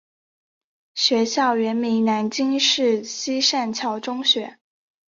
[0.95, 4.57] 学校原名南京市西善桥中学。